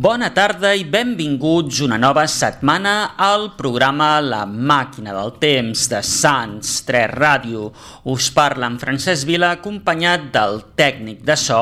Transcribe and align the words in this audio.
Bona 0.00 0.30
tarda 0.32 0.70
i 0.72 0.86
benvinguts 0.88 1.82
una 1.84 1.98
nova 2.00 2.22
setmana 2.24 3.18
al 3.20 3.50
programa 3.58 4.06
La 4.24 4.46
Màquina 4.48 5.12
del 5.12 5.34
Temps 5.42 5.82
de 5.92 6.00
Sants 6.00 6.70
3 6.88 7.12
Ràdio. 7.18 7.66
Us 8.08 8.30
parla 8.32 8.70
en 8.72 8.78
Francesc 8.80 9.28
Vila 9.28 9.50
acompanyat 9.58 10.30
del 10.32 10.62
tècnic 10.80 11.20
de 11.28 11.36
so, 11.36 11.60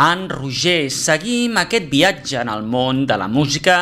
en 0.00 0.24
Roger. 0.32 0.88
Seguim 0.88 1.60
aquest 1.60 1.92
viatge 1.92 2.40
en 2.40 2.54
el 2.54 2.64
món 2.64 3.04
de 3.04 3.20
la 3.20 3.28
música 3.28 3.76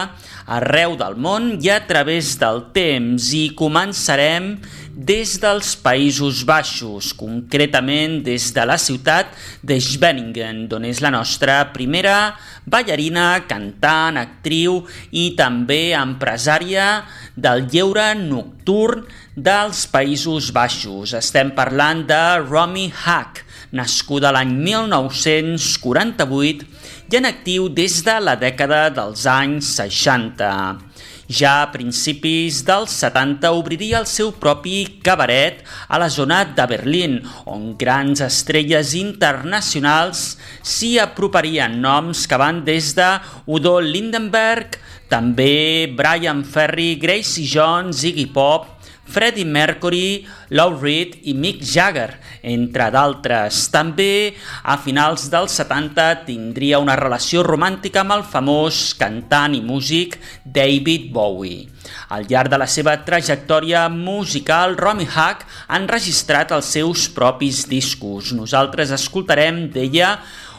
arreu 0.47 0.97
del 0.99 1.17
món 1.21 1.59
i 1.63 1.71
a 1.71 1.87
través 1.87 2.39
del 2.41 2.63
temps 2.75 3.33
i 3.37 3.51
començarem 3.59 4.57
des 4.93 5.41
dels 5.41 5.73
Països 5.81 6.43
Baixos, 6.45 7.15
concretament 7.17 8.19
des 8.27 8.51
de 8.53 8.65
la 8.69 8.77
ciutat 8.77 9.31
de 9.65 9.81
Schwenningen, 9.81 10.67
d'on 10.69 10.85
és 10.85 11.01
la 11.01 11.09
nostra 11.15 11.73
primera 11.73 12.37
ballarina, 12.69 13.41
cantant, 13.49 14.19
actriu 14.21 14.85
i 15.11 15.33
també 15.39 15.95
empresària 15.97 17.07
del 17.35 17.67
lleure 17.73 18.15
nocturn 18.19 19.07
dels 19.35 19.87
Països 19.89 20.53
Baixos. 20.53 21.15
Estem 21.17 21.51
parlant 21.57 22.05
de 22.07 22.39
Romy 22.45 22.93
Hack, 22.93 23.47
nascuda 23.73 24.33
l'any 24.37 24.53
1948 24.61 26.82
i 27.12 27.16
en 27.19 27.27
actiu 27.29 27.66
des 27.69 27.98
de 28.07 28.12
la 28.25 28.33
dècada 28.41 28.87
dels 28.97 29.27
anys 29.29 29.75
60. 29.77 30.47
Ja 31.29 31.51
a 31.61 31.69
principis 31.73 32.62
dels 32.64 32.95
70 33.05 33.50
obriria 33.53 33.98
el 34.00 34.06
seu 34.09 34.31
propi 34.33 35.00
cabaret 35.05 35.61
a 35.92 36.00
la 36.00 36.09
zona 36.09 36.41
de 36.56 36.64
Berlín, 36.70 37.19
on 37.45 37.75
grans 37.77 38.25
estrelles 38.25 38.95
internacionals 38.97 40.39
s'hi 40.64 40.95
aproparien 41.05 41.77
noms 41.84 42.25
que 42.25 42.41
van 42.41 42.64
des 42.64 42.95
de 42.97 43.11
Udo 43.44 43.78
Lindenberg, 43.84 44.81
també 45.12 45.92
Brian 45.92 46.41
Ferry, 46.48 46.94
Gracie 46.97 47.44
Jones, 47.44 48.06
Iggy 48.09 48.31
Pop, 48.33 48.70
Freddie 49.05 49.45
Mercury, 49.45 50.25
Lou 50.50 50.77
Reed 50.81 51.19
i 51.28 51.34
Mick 51.34 51.64
Jagger, 51.67 52.14
entre 52.42 52.86
d'altres. 52.95 53.67
També 53.75 54.34
a 54.62 54.77
finals 54.81 55.27
dels 55.33 55.56
70 55.59 56.25
tindria 56.28 56.81
una 56.83 56.97
relació 56.97 57.42
romàntica 57.47 58.03
amb 58.03 58.14
el 58.17 58.22
famós 58.25 58.92
cantant 58.98 59.56
i 59.59 59.61
músic 59.64 60.17
David 60.44 61.11
Bowie. 61.12 61.67
Al 62.14 62.28
llarg 62.31 62.53
de 62.53 62.61
la 62.62 62.69
seva 62.70 62.94
trajectòria 63.05 63.89
musical, 63.92 64.78
Romy 64.78 65.09
Hack 65.11 65.44
ha 65.66 65.81
enregistrat 65.81 66.55
els 66.55 66.70
seus 66.78 67.09
propis 67.11 67.66
discos. 67.69 68.33
Nosaltres 68.37 68.94
escoltarem 68.94 69.66
d'ella 69.75 70.16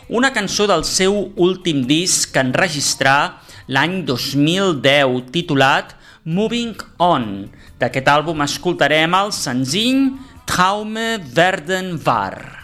una 0.10 0.34
cançó 0.36 0.68
del 0.68 0.84
seu 0.84 1.32
últim 1.40 1.86
disc 1.88 2.34
que 2.34 2.44
enregistrà 2.44 3.40
l'any 3.72 4.02
2010, 4.06 5.32
titulat 5.32 5.96
Moving 6.24 6.80
On. 7.04 7.50
D'aquest 7.82 8.08
àlbum 8.08 8.46
escoltarem 8.46 9.12
el 9.18 9.34
senzill 9.36 10.14
Traume 10.48 11.18
werden 11.36 11.98
wahr. 12.06 12.63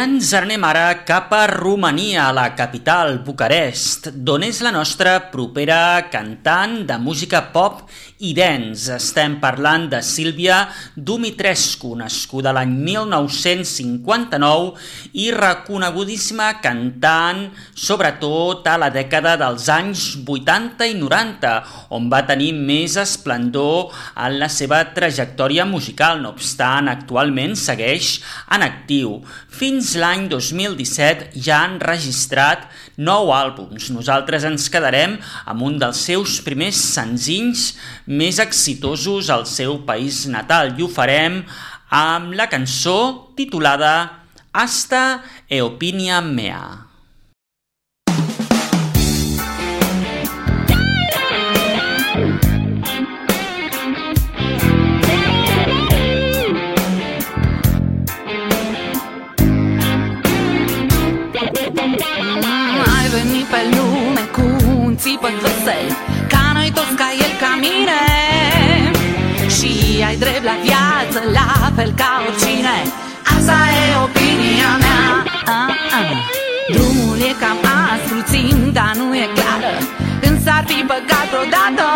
I 0.00 0.06
ens 0.20 0.34
anem 0.36 0.60
ara 0.68 1.00
cap 1.08 1.30
a 1.32 1.46
Romania, 1.48 2.26
a 2.28 2.32
la 2.36 2.50
capital, 2.52 3.22
Bucarest, 3.24 4.10
d'on 4.12 4.42
és 4.44 4.58
la 4.60 4.68
nostra 4.74 5.14
propera 5.32 6.10
cantant 6.12 6.84
de 6.84 6.98
música 7.00 7.40
pop 7.54 7.88
i 8.20 8.34
dance. 8.36 8.92
Estem 8.92 9.38
parlant 9.40 9.88
de 9.88 10.02
Sílvia 10.04 10.68
Dumitrescu, 10.92 11.94
nascuda 11.96 12.52
l'any 12.52 12.74
1959 12.84 14.76
i 15.22 15.30
reconegudíssima 15.32 16.60
cantant, 16.60 17.46
sobretot 17.72 18.68
a 18.68 18.76
la 18.82 18.90
dècada 18.92 19.38
dels 19.40 19.70
anys 19.72 20.04
80 20.20 20.84
i 20.84 20.94
90, 21.00 21.54
on 21.96 22.12
va 22.12 22.26
tenir 22.28 22.52
més 22.58 22.98
esplendor 23.00 23.88
en 24.12 24.36
la 24.42 24.52
seva 24.52 24.84
trajectòria 24.92 25.64
musical. 25.64 26.20
No 26.20 26.36
obstant, 26.36 26.92
actualment 26.92 27.56
segueix 27.56 28.20
en 28.52 28.60
actiu. 28.68 29.24
Fins 29.48 29.96
l'any 29.96 30.09
2017 30.30 31.38
ja 31.38 31.60
han 31.62 31.78
registrat 31.78 32.66
nou 32.98 33.30
àlbums. 33.30 33.92
Nosaltres 33.94 34.44
ens 34.48 34.66
quedarem 34.72 35.16
amb 35.46 35.62
un 35.62 35.78
dels 35.78 36.02
seus 36.10 36.40
primers 36.42 36.80
senzills 36.96 37.76
més 38.06 38.42
exitosos 38.42 39.30
al 39.30 39.46
seu 39.46 39.78
país 39.86 40.24
natal 40.26 40.74
i 40.74 40.82
ho 40.82 40.90
farem 40.90 41.44
amb 41.90 42.34
la 42.34 42.50
cançó 42.50 43.30
titulada 43.38 43.94
Hasta 44.52 45.22
e 45.48 45.62
opinia 45.62 46.20
mea. 46.20 46.89
Țipă 65.70 65.80
vesel 65.80 65.96
Ca 66.28 66.50
noi 66.54 66.70
toți 66.74 66.94
ca 67.00 67.08
el 67.24 67.32
ca 67.42 67.52
mine. 67.66 68.02
Și 69.56 70.02
ai 70.08 70.16
drept 70.16 70.44
la 70.44 70.56
viață 70.66 71.18
La 71.32 71.70
fel 71.76 71.92
ca 71.96 72.10
oricine. 72.26 72.78
Asta 73.36 73.56
e 73.80 73.84
opinia 74.06 74.72
mea. 74.84 75.04
Ah, 75.56 75.98
ah. 75.98 76.10
Drumul 76.72 77.18
e 77.30 77.32
cam 77.40 77.58
aspru, 77.90 78.18
ținta 78.30 78.92
nu 78.96 79.14
e 79.14 79.26
clară 79.34 79.74
Când 80.20 80.42
s-ar 80.44 80.64
fi 80.66 80.78
băgat 80.90 81.26
vreodată 81.30 81.86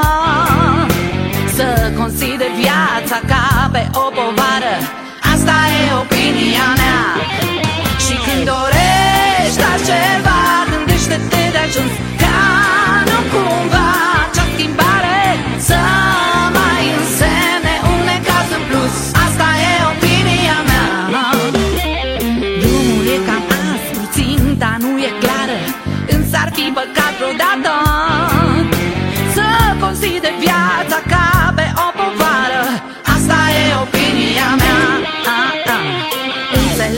Să 1.56 1.66
consider 1.98 2.50
viața 2.62 3.18
ca 3.30 3.68
pe 3.72 3.82
o 4.04 4.06
povară. 4.16 4.74
Asta 5.32 5.56
e 5.78 5.82
opinia 6.02 6.68
mea. 6.82 7.02
Și 8.04 8.14
când 8.24 8.44
dorești 8.44 8.73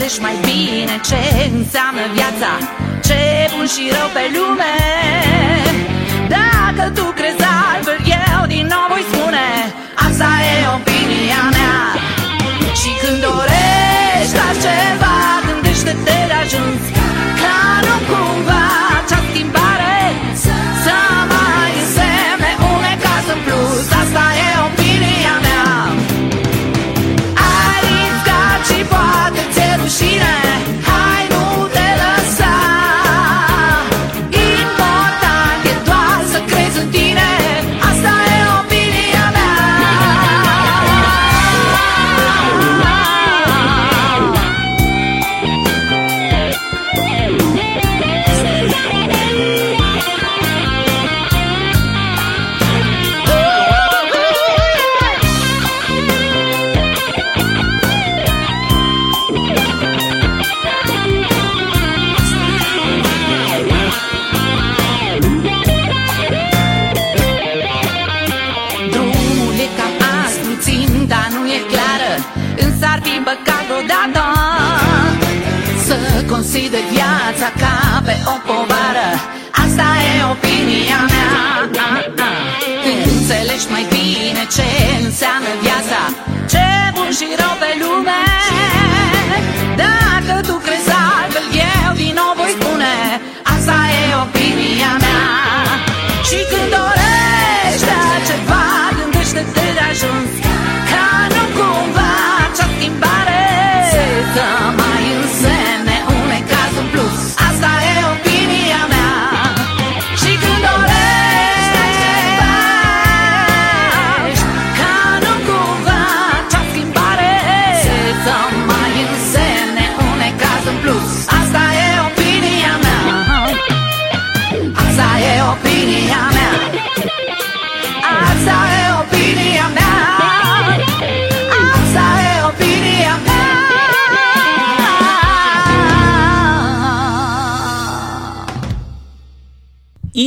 Înțelegi 0.06 0.26
mai 0.28 0.38
bine 0.50 0.94
ce 1.08 1.20
înseamnă 1.58 2.04
viața 2.16 2.50
Ce 3.06 3.20
bun 3.52 3.66
și 3.74 3.82
rău 3.96 4.08
pe 4.16 4.24
lume. 4.36 4.76
Dacă 6.36 6.84
tu 6.96 7.04
crezi 7.18 7.44
altfel, 7.70 7.98
eu 8.20 8.42
din 8.54 8.66
nou 8.72 8.86
voi 8.92 9.04
spune 9.10 9.46
Asta 10.06 10.28
e 10.50 10.54
opinia 10.78 11.42
mea. 11.56 11.78
Și 12.80 12.90
când 13.02 13.18
dorești 13.26 14.34
la 14.40 14.50
ceva 14.64 15.16
Gândește-te 15.46 16.18
de 16.30 16.36
ajuns 16.44 16.95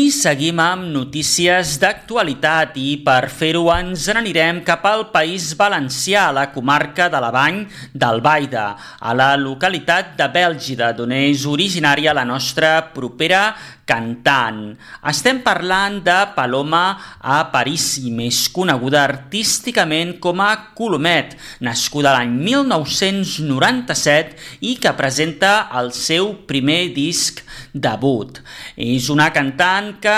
Seguim 0.09 0.57
amb 0.57 0.87
notícies 0.89 1.75
d'actualitat 1.77 2.73
i 2.81 2.95
per 3.05 3.29
fer-ho 3.29 3.67
ens 3.75 4.07
n'anirem 4.09 4.63
cap 4.65 4.87
al 4.89 5.03
País 5.13 5.51
Valencià, 5.59 6.23
a 6.29 6.33
la 6.33 6.47
comarca 6.49 7.09
de 7.13 7.19
la 7.21 7.29
Bany 7.29 7.59
d'Albaida, 7.93 8.65
a 8.99 9.13
la 9.13 9.35
localitat 9.37 10.15
de 10.17 10.25
Bèlgida, 10.33 10.89
d'on 10.97 11.13
és 11.13 11.45
originària 11.45 12.15
la 12.17 12.25
nostra 12.25 12.71
propera 12.95 13.53
cantant. 13.89 14.77
Estem 15.09 15.39
parlant 15.41 15.97
de 16.05 16.17
Paloma 16.35 16.83
Aparici, 17.19 18.11
més 18.13 18.43
coneguda 18.53 19.01
artísticament 19.07 20.19
com 20.21 20.41
a 20.45 20.51
Colomet, 20.77 21.33
nascuda 21.65 22.13
l'any 22.13 22.35
1997 22.45 24.37
i 24.69 24.75
que 24.81 24.93
presenta 24.99 25.69
el 25.79 25.89
seu 25.97 26.35
primer 26.49 26.93
disc 26.93 27.41
debut. 27.73 28.39
És 28.77 29.09
una 29.09 29.31
cantant 29.33 29.95
que 30.03 30.17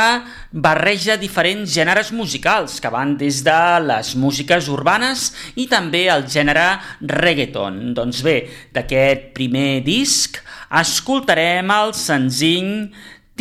barreja 0.51 1.15
diferents 1.19 1.71
gèneres 1.71 2.11
musicals 2.15 2.79
que 2.83 2.91
van 2.91 3.15
des 3.19 3.41
de 3.47 3.59
les 3.87 4.15
músiques 4.19 4.67
urbanes 4.71 5.31
i 5.55 5.67
també 5.71 6.07
el 6.11 6.27
gènere 6.27 6.79
reggaeton. 7.01 7.93
Doncs 7.95 8.21
bé, 8.25 8.37
d'aquest 8.75 9.31
primer 9.37 9.81
disc 9.87 10.41
escoltarem 10.81 11.71
el 11.75 11.95
senzill 11.97 12.91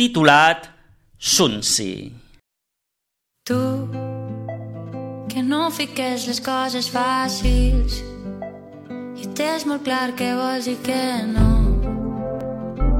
titulat 0.01 0.67
Sunsi. 1.19 2.11
Tu, 3.45 3.61
que 5.29 5.41
no 5.43 5.69
fiques 5.69 6.25
les 6.29 6.39
coses 6.41 6.87
fàcils 6.89 7.99
i 9.21 9.27
tens 9.37 9.67
molt 9.69 9.85
clar 9.85 10.15
que 10.17 10.31
vols 10.39 10.69
i 10.71 10.73
que 10.87 11.03
no 11.35 11.49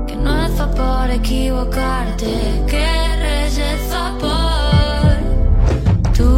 que 0.09 0.19
no 0.25 0.35
et 0.43 0.53
fa 0.59 0.69
por 0.77 1.15
equivocar-te 1.15 2.35
que 2.69 2.85
res 3.23 3.57
et 3.71 3.81
fa 3.95 4.05
por 4.21 5.17
tu 6.19 6.31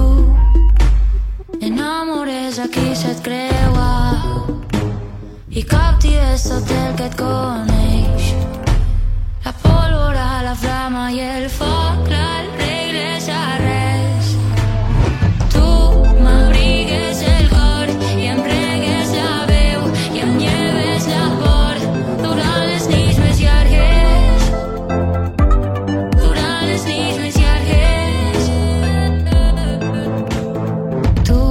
enamores 1.60 2.64
a 2.64 2.72
qui 2.72 2.88
se't 3.04 3.20
creua 3.28 3.92
i 5.52 5.68
captives 5.76 6.48
tot 6.48 6.76
el 6.80 7.00
que 7.02 7.12
et 7.12 7.22
coneix 7.26 7.73
flama 10.84 11.12
i 11.16 11.20
el 11.24 11.46
foc, 11.48 12.10
la 12.12 12.44
regles 12.60 13.30
a 13.32 13.44
res. 13.62 14.32
Tu 15.54 15.70
m'abrigues 16.26 17.22
el 17.24 17.48
cor 17.54 17.88
i 18.20 18.28
em 18.32 18.42
regues 18.44 19.14
la 19.16 19.46
veu 19.48 19.86
i 20.12 20.24
em 20.26 20.34
lleves 20.42 21.08
la 21.08 21.24
por 21.40 21.80
durant 22.26 22.68
les 22.68 22.90
nits 22.92 23.22
més 23.24 23.40
llargues. 23.46 24.44
Durant 26.20 26.68
les 26.68 26.86
nits 26.92 27.18
més 27.24 27.40
llargues. 27.46 28.52
Tu, 31.32 31.42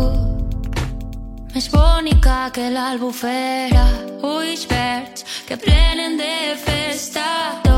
més 1.56 1.72
bonica 1.78 2.40
que 2.52 2.68
l'albufera, 2.76 3.88
ulls 4.36 4.68
verds 4.76 5.24
que 5.48 5.56
plenen 5.56 6.20
de 6.20 6.34
festa. 6.68 7.71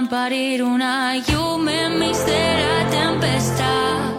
Van 0.00 0.08
parir 0.08 0.62
una 0.64 0.92
llum 1.26 1.68
enmig 1.68 2.24
de 2.24 2.40
la 2.60 2.78
tempestat. 2.94 4.09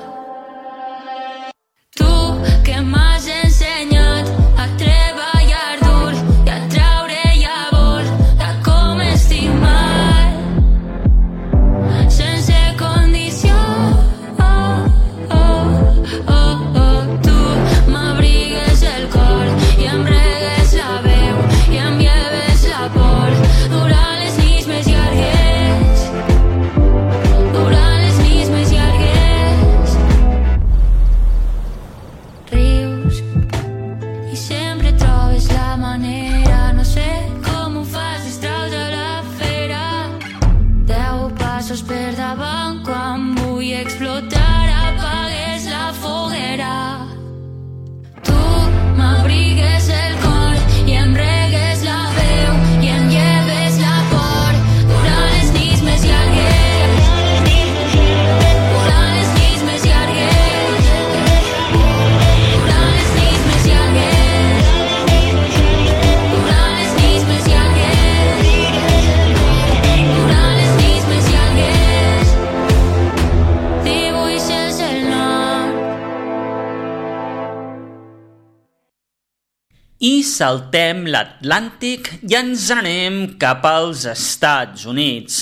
Saltem 80.41 81.03
l'Atlàntic 81.05 82.07
i 82.25 82.33
ens 82.39 82.63
anem 82.73 83.17
cap 83.41 83.61
als 83.69 84.07
Estats 84.09 84.87
Units, 84.89 85.35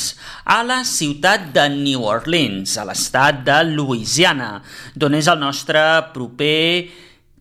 a 0.43 0.59
la 0.67 0.81
ciutat 0.83 1.53
de 1.55 1.69
New 1.71 2.03
Orleans, 2.03 2.73
a 2.75 2.83
l'estat 2.89 3.39
de 3.47 3.61
Louisiana, 3.69 4.57
d'on 4.99 5.15
és 5.15 5.29
el 5.31 5.39
nostre 5.39 5.83
proper 6.11 6.89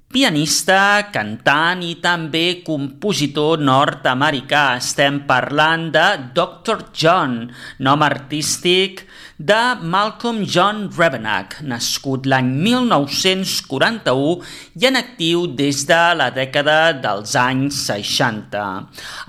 pianista, 0.06 1.08
cantant 1.10 1.82
i 1.82 1.96
també 2.04 2.60
compositor 2.62 3.58
nord-americà. 3.58 4.78
Estem 4.78 5.24
parlant 5.26 5.90
de 5.96 6.06
Dr. 6.38 6.92
John, 6.94 7.40
nom 7.82 8.06
artístic 8.06 9.02
de 9.38 9.78
Malcolm 9.82 10.42
John 10.42 10.88
Rebenach, 10.90 11.60
nascut 11.62 12.24
l'any 12.26 12.48
1941 12.58 14.40
i 14.74 14.86
en 14.88 14.98
actiu 14.98 15.44
des 15.46 15.84
de 15.86 15.98
la 16.18 16.26
dècada 16.34 16.90
dels 16.98 17.36
anys 17.38 17.78
60. 17.86 18.62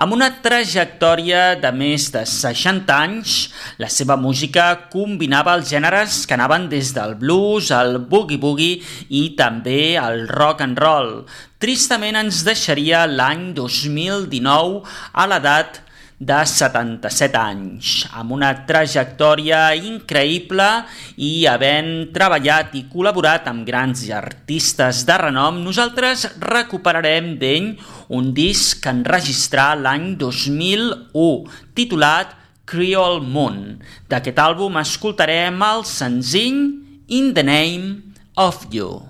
Amb 0.01 0.15
una 0.15 0.31
trajectòria 0.41 1.43
de 1.61 1.69
més 1.77 2.07
de 2.15 2.23
60 2.25 2.95
anys, 2.95 3.35
la 3.77 3.89
seva 3.93 4.17
música 4.17 4.89
combinava 4.89 5.53
els 5.59 5.69
gèneres 5.69 6.23
que 6.25 6.33
anaven 6.33 6.65
des 6.73 6.89
del 6.97 7.13
blues, 7.21 7.69
el 7.69 7.99
boogie-boogie 8.09 8.81
i 9.13 9.37
també 9.37 9.93
el 10.01 10.25
rock 10.33 10.65
and 10.65 10.81
roll. 10.81 11.13
Tristament 11.61 12.17
ens 12.17 12.41
deixaria 12.47 13.05
l'any 13.05 13.53
2019 13.53 14.81
a 15.13 15.29
l'edat 15.29 15.83
de 16.19 16.37
77 16.43 17.39
anys, 17.39 17.91
amb 18.11 18.33
una 18.35 18.51
trajectòria 18.67 19.69
increïble 19.79 20.67
i 21.15 21.45
havent 21.47 22.09
treballat 22.15 22.75
i 22.75 22.83
col·laborat 22.91 23.47
amb 23.47 23.63
grans 23.67 24.03
artistes 24.11 25.05
de 25.07 25.15
renom, 25.23 25.61
nosaltres 25.63 26.27
recuperarem 26.43 27.37
d'ell 27.39 27.71
un 28.11 28.33
disc 28.35 28.83
que 28.83 28.91
enregistrà 28.91 29.71
l'any 29.79 30.11
2001, 30.19 31.47
titulat 31.79 32.35
Creole 32.69 33.23
Moon. 33.23 33.79
D'aquest 34.11 34.43
àlbum 34.43 34.75
escoltarem 34.83 35.63
el 35.71 35.87
senzill 35.87 36.59
In 37.07 37.31
the 37.33 37.47
Name 37.47 37.95
of 38.35 38.67
You. 38.69 39.08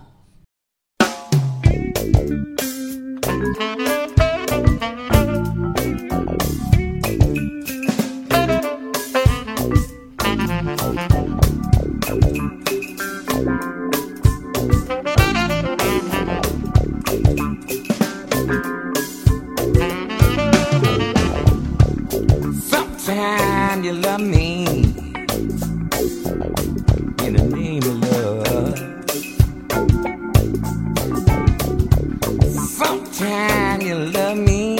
you 23.89 23.95
love 23.95 24.21
me? 24.21 24.65
In 27.25 27.33
the 27.37 27.43
name 27.55 27.83
of 27.83 27.95
love. 28.11 28.77
Sometimes 32.53 33.83
you 33.83 33.95
love 33.95 34.37
me. 34.37 34.77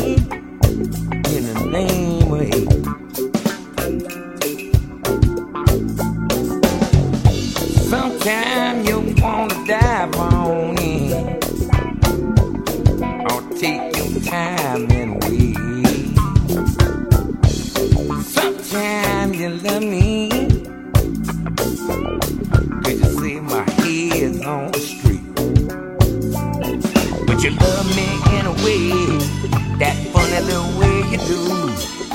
In 1.36 1.44
the 1.50 1.60
name 1.72 2.34
of 2.34 2.42
hate. 2.42 2.72
Sometimes 7.90 8.88
you 8.88 8.98
wanna 9.24 9.66
dive 9.66 10.16
on 10.18 10.78
in. 10.78 11.40
Or 13.32 13.42
take 13.58 13.98
your 13.98 14.22
time. 14.22 14.89
Way, 28.64 28.90
that 29.78 29.96
funny 30.14 30.40
little 30.46 30.80
way 30.80 30.96
you 31.12 31.18
do, 31.28 31.42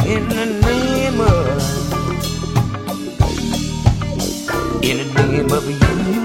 in 0.06 0.28
the 0.28 0.46
name 0.66 1.20
of, 1.20 1.46
in 4.82 4.96
the 4.98 5.22
name 5.22 5.50
of 5.52 5.64
you. 5.68 6.23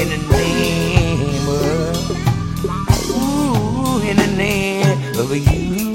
In 0.00 0.08
the 0.08 0.18
name 0.30 1.48
of, 1.48 2.10
ooh, 3.10 4.00
in 4.08 4.16
the 4.16 4.26
name 4.36 5.18
of 5.18 5.36
you. 5.36 5.89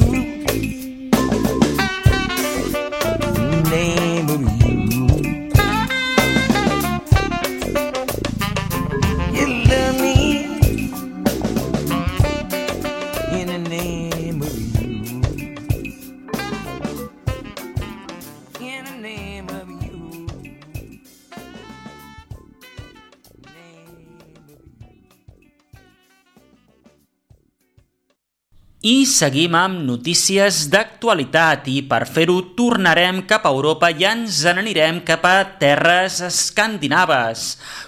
Seguim 29.06 29.54
amb 29.54 29.84
notícies 29.86 30.64
d'actualitat 30.74 31.68
i 31.70 31.84
per 31.86 32.02
fer-ho 32.10 32.40
tornarem 32.58 33.22
cap 33.30 33.46
a 33.46 33.52
Europa 33.54 33.92
i 33.94 34.08
ens 34.10 34.40
n'anirem 34.50 35.04
cap 35.06 35.28
a 35.30 35.36
terres 35.62 36.18
escandinaves, 36.26 37.44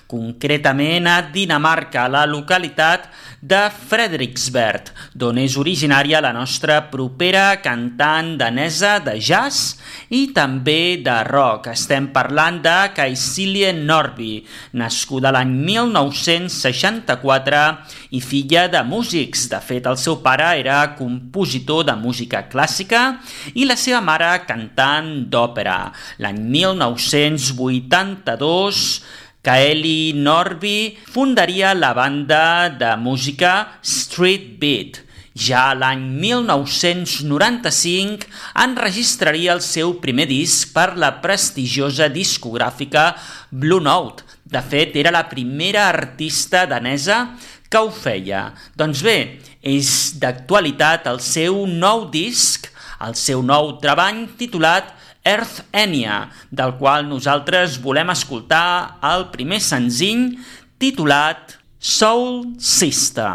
concretament 0.07 1.07
a 1.07 1.21
Dinamarca, 1.33 2.05
a 2.05 2.11
la 2.11 2.25
localitat 2.25 3.09
de 3.41 3.69
Frederiksberg, 3.69 4.91
d'on 5.13 5.37
és 5.37 5.57
originària 5.59 6.21
la 6.23 6.33
nostra 6.33 6.89
propera 6.91 7.61
cantant 7.61 8.37
danesa 8.39 8.99
de 9.03 9.19
jazz 9.21 9.75
i 10.09 10.31
també 10.33 10.97
de 11.03 11.23
rock. 11.27 11.67
Estem 11.75 12.07
parlant 12.15 12.61
de 12.63 12.91
Caicelie 12.95 13.73
Norby, 13.75 14.45
nascuda 14.79 15.31
l'any 15.35 15.51
1964 15.67 17.77
i 18.15 18.21
filla 18.23 18.67
de 18.71 18.81
músics. 18.87 19.49
De 19.51 19.59
fet, 19.61 19.85
el 19.85 19.97
seu 20.01 20.17
pare 20.23 20.57
era 20.57 20.95
compositor 20.97 21.85
de 21.87 21.95
música 21.99 22.49
clàssica 22.49 23.19
i 23.53 23.65
la 23.67 23.75
seva 23.77 24.01
mare 24.01 24.45
cantant 24.47 25.29
d'òpera. 25.29 25.91
L'any 26.23 26.39
1982 26.57 29.26
Kaeli 29.47 30.12
Norby 30.12 30.99
fundaria 31.07 31.71
la 31.73 31.93
banda 31.93 32.67
de 32.67 32.97
música 32.99 33.79
Street 33.81 34.60
Beat. 34.60 35.07
Ja 35.39 35.71
l'any 35.71 36.03
1995 36.19 38.27
enregistraria 38.60 39.55
el 39.55 39.63
seu 39.63 40.03
primer 40.03 40.27
disc 40.27 40.75
per 40.75 40.99
la 40.99 41.23
prestigiosa 41.23 42.12
discogràfica 42.12 43.15
Blue 43.49 43.79
Note. 43.79 44.27
De 44.43 44.60
fet, 44.60 44.99
era 44.99 45.15
la 45.15 45.31
primera 45.31 45.88
artista 45.93 46.67
danesa 46.67 47.39
que 47.71 47.79
ho 47.79 47.88
feia. 47.88 48.51
Doncs 48.75 48.99
bé, 48.99 49.39
és 49.63 50.19
d'actualitat 50.19 51.07
el 51.07 51.23
seu 51.23 51.63
nou 51.71 52.12
disc, 52.12 52.67
el 52.99 53.15
seu 53.15 53.39
nou 53.39 53.79
treball 53.79 54.27
titulat 54.36 54.96
Earth 55.27 55.65
Enya, 55.75 56.29
del 56.49 56.77
qual 56.79 57.07
nosaltres 57.09 57.75
volem 57.83 58.13
escoltar 58.13 58.97
el 59.11 59.27
primer 59.35 59.59
senzill 59.59 60.29
titulat 60.79 61.57
Soul 61.77 62.53
Sister. 62.63 63.33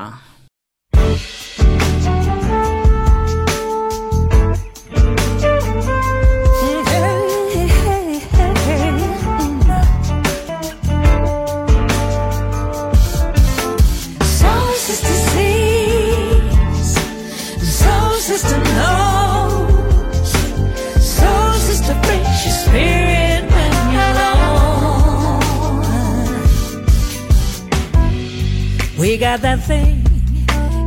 Got 29.32 29.40
that 29.40 29.60
thing, 29.60 30.04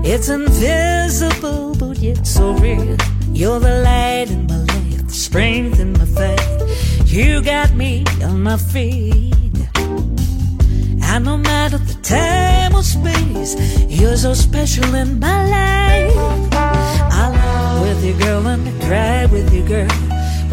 it's 0.05 0.29
invisible 0.29 1.73
but 1.79 1.97
yet 1.97 2.27
so 2.27 2.53
real. 2.53 2.95
You're 3.34 3.60
the 3.60 3.81
light 3.81 4.29
in 4.29 4.45
my 4.45 4.58
life, 4.58 5.08
the 5.08 5.13
strength 5.13 5.79
in 5.79 5.93
my 5.93 6.05
faith. 6.05 7.12
You 7.12 7.41
got 7.41 7.73
me 7.73 8.03
on 8.21 8.43
my 8.43 8.58
feet. 8.58 9.34
And 11.01 11.25
no 11.25 11.38
matter 11.38 11.79
the 11.79 11.97
time 12.03 12.75
or 12.75 12.84
space, 12.84 13.55
you're 13.89 14.17
so 14.17 14.36
special 14.36 14.93
in 14.93 15.19
my 15.19 15.41
life. 15.58 16.15
I 17.21 17.29
laugh 17.31 17.81
with 17.81 18.05
you, 18.05 18.13
girl, 18.13 18.45
and 18.45 18.67
I 18.67 18.88
cry 18.88 19.25
with 19.25 19.51
you, 19.51 19.63
girl. 19.65 19.89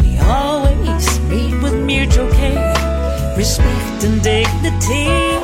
We 0.01 0.17
always 0.17 1.19
meet 1.29 1.61
with 1.61 1.75
mutual 1.75 2.31
care, 2.31 3.35
respect 3.37 4.03
and 4.03 4.19
dignity. 4.23 5.42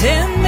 You 0.00 0.04
got 0.04 0.14
a 0.14 0.26
friend 0.26 0.47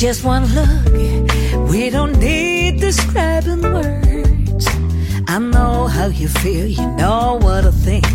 just 0.00 0.24
one 0.24 0.46
look. 0.54 1.68
We 1.68 1.90
don't 1.90 2.18
need 2.18 2.80
describing 2.80 3.60
words. 3.60 4.66
I 5.28 5.38
know 5.38 5.88
how 5.88 6.06
you 6.06 6.26
feel, 6.26 6.66
you 6.66 6.86
know 6.96 7.38
what 7.42 7.66
I 7.66 7.70
think. 7.70 8.06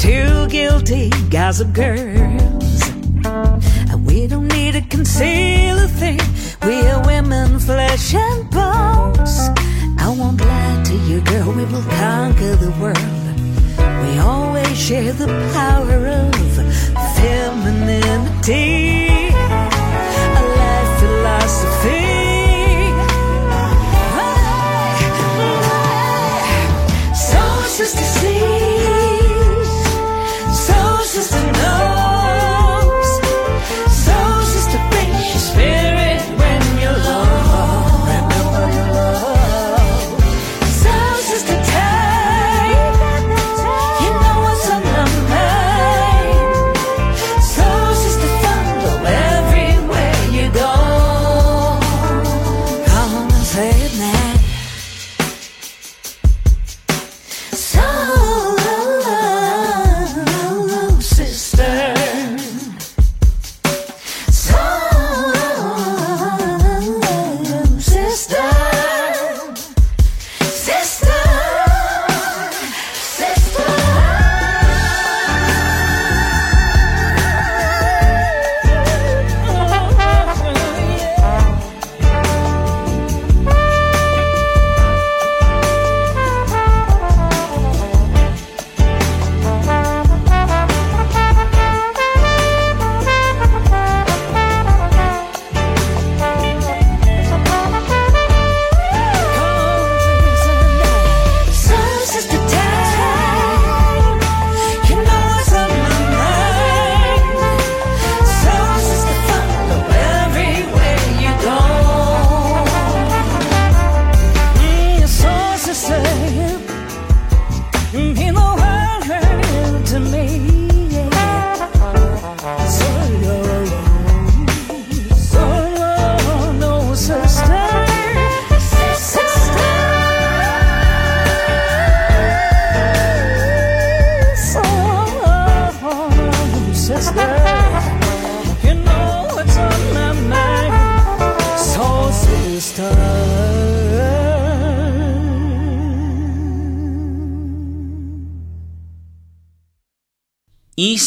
Two 0.00 0.48
guilty 0.48 1.10
gossip 1.30 1.72
girls. 1.72 2.90
We 4.04 4.26
don't 4.26 4.48
need 4.48 4.72
to 4.72 4.80
conceal 4.80 5.78
a 5.78 5.86
thing. 5.86 6.18
We 6.66 6.84
are 6.88 7.06
women, 7.06 7.60
flesh 7.60 8.14
and 8.14 8.50
bones. 8.50 9.38
I 9.96 10.08
won't 10.18 10.40
lie 10.40 10.82
to 10.86 10.94
you, 11.08 11.20
girl, 11.20 11.52
we 11.52 11.64
will 11.66 11.86
conquer 12.02 12.56
the 12.56 12.72
world. 12.82 12.98
We 14.02 14.18
always 14.18 14.76
share 14.76 15.12
the 15.12 15.28
power 15.54 16.04
of 16.04 16.34
femininity. 17.16 18.98
A 21.58 21.66
life 23.50 25.08
philosophy. 25.30 25.78
Soul 27.14 27.62
sister 27.66 28.57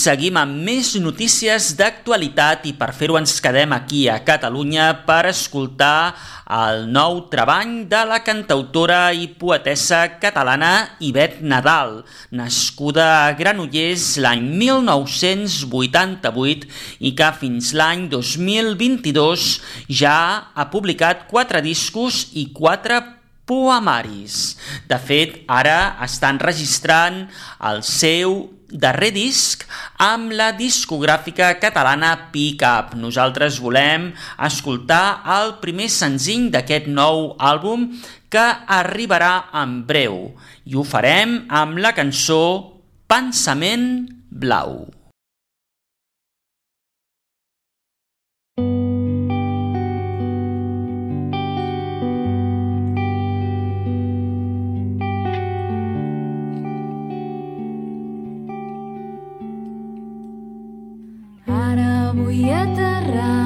seguim 0.02 0.34
amb 0.40 0.64
més 0.66 0.96
notícies 0.98 1.76
d'actualitat 1.78 2.64
i 2.66 2.72
per 2.80 2.88
fer-ho 2.98 3.20
ens 3.20 3.36
quedem 3.44 3.74
aquí 3.76 4.08
a 4.10 4.16
Catalunya 4.26 4.86
per 5.06 5.30
escoltar 5.30 6.16
el 6.58 6.90
nou 6.90 7.30
treball 7.30 7.86
de 7.92 8.00
la 8.10 8.18
cantautora 8.26 9.14
i 9.14 9.28
poetessa 9.44 10.18
catalana 10.24 10.98
Ivet 11.06 11.46
Nadal, 11.46 12.02
nascuda 12.34 13.28
a 13.28 13.38
Granollers 13.38 14.18
l'any 14.26 14.42
1988 14.64 16.66
i 17.06 17.14
que 17.14 17.30
fins 17.38 17.70
l'any 17.78 18.10
2022 18.10 19.62
ja 20.02 20.50
ha 20.50 20.66
publicat 20.74 21.30
quatre 21.30 21.62
discos 21.62 22.34
i 22.34 22.50
quatre 22.58 23.22
poemaris. 23.52 24.56
De 24.88 24.98
fet, 25.02 25.42
ara 25.52 25.98
estan 26.06 26.40
registrant 26.40 27.26
el 27.70 27.84
seu 27.86 28.46
darrer 28.72 29.12
disc 29.16 29.66
amb 30.02 30.34
la 30.36 30.52
discogràfica 30.56 31.54
catalana 31.62 32.14
Pick 32.32 32.64
Up. 32.68 32.96
Nosaltres 32.96 33.60
volem 33.64 34.12
escoltar 34.40 35.22
el 35.40 35.58
primer 35.64 35.90
senzill 35.92 36.50
d'aquest 36.54 36.88
nou 36.88 37.36
àlbum 37.40 37.90
que 38.32 38.48
arribarà 38.80 39.52
en 39.64 39.82
breu 39.88 40.32
i 40.66 40.78
ho 40.78 40.88
farem 40.88 41.42
amb 41.50 41.84
la 41.84 41.96
cançó 41.98 42.42
Pensament 43.12 44.08
Blau. 44.32 45.01
Моя 62.22 62.66
дара. 62.78 63.41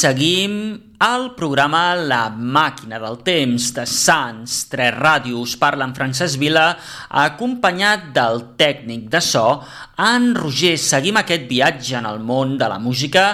Seguim 0.00 0.52
el 1.04 1.24
programa 1.36 1.92
La 1.94 2.30
màquina 2.32 2.96
del 3.02 3.18
temps 3.24 3.66
de 3.76 3.82
Sants, 3.84 4.54
Tres 4.72 4.94
Ràdios, 4.96 5.58
parla 5.60 5.84
en 5.84 5.92
Francesc 5.96 6.40
Vila, 6.40 6.70
acompanyat 7.24 8.06
del 8.16 8.40
tècnic 8.60 9.10
de 9.12 9.20
so, 9.20 9.42
en 10.00 10.30
Roger. 10.38 10.78
Seguim 10.80 11.18
aquest 11.20 11.44
viatge 11.50 11.98
en 11.98 12.08
el 12.08 12.22
món 12.24 12.54
de 12.60 12.70
la 12.72 12.78
música 12.80 13.26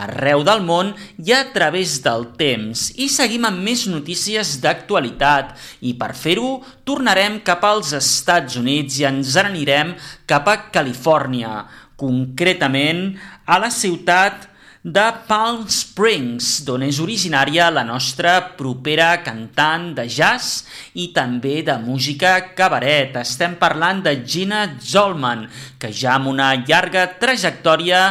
arreu 0.00 0.44
del 0.44 0.60
món 0.66 0.92
i 1.24 1.32
a 1.38 1.40
través 1.54 1.96
del 2.04 2.28
temps. 2.36 2.90
I 3.00 3.08
seguim 3.08 3.48
amb 3.48 3.64
més 3.64 3.86
notícies 3.88 4.58
d'actualitat 4.60 5.56
i 5.88 5.94
per 5.96 6.12
fer-ho 6.12 6.58
tornarem 6.84 7.40
cap 7.48 7.64
als 7.64 7.94
Estats 7.96 8.60
Units 8.60 9.00
i 9.00 9.08
ens 9.08 9.40
n'anirem 9.40 9.96
cap 10.28 10.52
a 10.52 10.58
Califòrnia, 10.68 11.64
concretament 12.00 13.06
a 13.48 13.60
la 13.60 13.72
ciutat 13.72 14.49
de 14.82 15.02
Palm 15.28 15.66
Springs, 15.68 16.62
d'on 16.64 16.80
és 16.86 17.02
originària 17.04 17.66
la 17.68 17.82
nostra 17.84 18.38
propera 18.56 19.10
cantant 19.20 19.90
de 19.98 20.06
jazz 20.08 20.64
i 20.96 21.10
també 21.12 21.58
de 21.66 21.76
música 21.84 22.32
cabaret. 22.56 23.12
Estem 23.20 23.58
parlant 23.60 24.00
de 24.00 24.14
Gina 24.24 24.62
Zolman, 24.80 25.44
que 25.76 25.92
ja 25.92 26.14
amb 26.16 26.32
una 26.32 26.54
llarga 26.64 27.04
trajectòria 27.20 28.06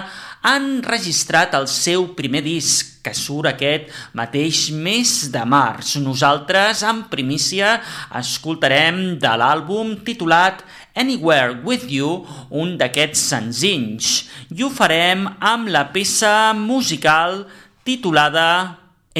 han 0.45 0.84
registrat 0.86 1.58
el 1.58 1.65
seu 1.67 2.12
primer 2.15 2.43
disc, 2.45 2.99
que 3.01 3.15
surt 3.17 3.49
aquest 3.49 3.89
mateix 4.13 4.67
mes 4.69 5.32
de 5.34 5.41
març. 5.47 5.95
Nosaltres, 6.03 6.84
en 6.86 7.05
primícia, 7.10 7.79
escoltarem 8.19 9.17
de 9.17 9.34
l'àlbum 9.41 9.95
titulat 10.05 10.62
Anywhere 10.99 11.55
With 11.63 11.88
You, 11.88 12.25
un 12.51 12.75
d'aquests 12.81 13.23
senzills, 13.31 14.12
i 14.51 14.65
ho 14.65 14.69
farem 14.73 15.25
amb 15.39 15.71
la 15.71 15.85
peça 15.95 16.51
musical 16.57 17.45
titulada 17.88 18.49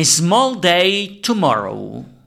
Small 0.04 0.60
Day 0.60 1.22
Tomorrow. 1.24 2.19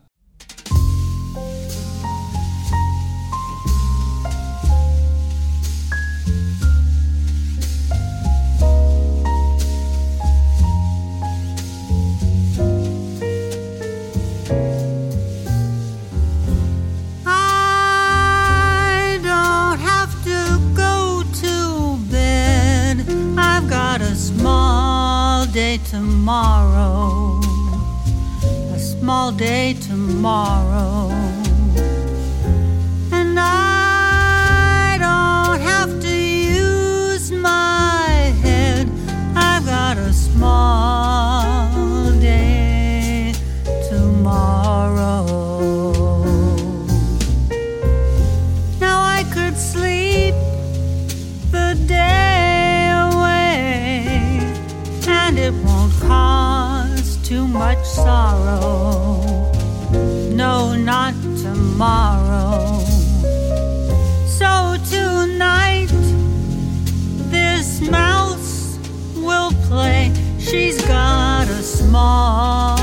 Tomorrow. 25.90 27.40
A 28.74 28.78
small 28.78 29.32
day 29.32 29.74
tomorrow. 29.74 31.21
much 57.52 57.84
sorrow. 57.84 59.50
No, 60.30 60.74
not 60.74 61.14
tomorrow. 61.36 62.80
So 64.26 64.76
tonight, 64.88 65.88
this 67.30 67.80
mouse 67.90 68.78
will 69.16 69.52
play. 69.68 70.12
She's 70.38 70.80
got 70.86 71.48
a 71.48 71.62
small. 71.62 72.81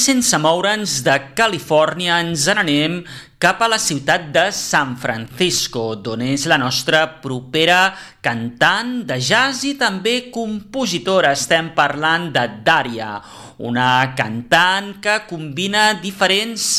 Sense 0.00 0.38
moure'ns 0.40 1.00
de 1.04 1.14
Califòrnia 1.36 2.16
ens 2.24 2.46
n'anem 2.48 3.02
cap 3.40 3.60
a 3.60 3.68
la 3.68 3.78
ciutat 3.80 4.30
de 4.32 4.46
San 4.56 4.94
Francisco, 5.00 5.94
d'on 5.96 6.24
és 6.24 6.46
la 6.48 6.58
nostra 6.60 7.02
propera 7.20 7.92
cantant 8.24 9.02
de 9.08 9.20
jazz 9.20 9.64
i 9.68 9.74
també 9.80 10.30
compositora. 10.32 11.34
Estem 11.36 11.70
parlant 11.76 12.30
de 12.32 12.46
Daria, 12.64 13.14
una 13.60 14.14
cantant 14.16 14.94
que 15.04 15.20
combina 15.28 15.92
diferents 16.00 16.70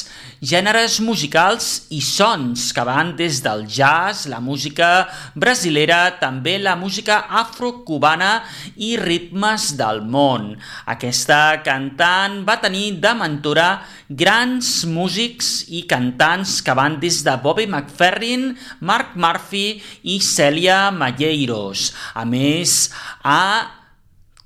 gèneres 0.42 0.98
musicals 1.06 1.86
i 1.94 2.00
sons 2.02 2.72
que 2.74 2.82
van 2.88 3.14
des 3.18 3.40
del 3.46 3.68
jazz, 3.70 4.26
la 4.26 4.40
música 4.42 5.08
brasilera, 5.38 6.18
també 6.18 6.58
la 6.58 6.74
música 6.76 7.20
afrocubana 7.30 8.32
i 8.76 8.96
ritmes 8.98 9.72
del 9.78 10.02
món. 10.02 10.56
Aquesta 10.90 11.62
cantant 11.66 12.42
va 12.48 12.58
tenir 12.64 12.98
de 13.04 13.14
mentora 13.18 13.70
grans 14.10 14.82
músics 14.90 15.52
i 15.70 15.84
cantants 15.90 16.58
que 16.66 16.74
van 16.76 16.98
des 17.00 17.22
de 17.24 17.38
Bobby 17.44 17.68
McFerrin, 17.70 18.56
Mark 18.82 19.14
Murphy 19.14 19.78
i 20.04 20.18
Celia 20.26 20.90
Malleiros. 20.90 21.92
A 22.18 22.26
més, 22.26 22.90
ha 23.22 23.81